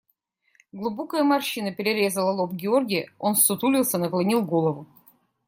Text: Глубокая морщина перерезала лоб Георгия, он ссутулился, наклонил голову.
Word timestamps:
Глубокая 0.71 1.21
морщина 1.23 1.71
перерезала 1.71 2.31
лоб 2.31 2.53
Георгия, 2.53 3.11
он 3.19 3.35
ссутулился, 3.35 3.99
наклонил 3.99 4.43
голову. 4.43 4.87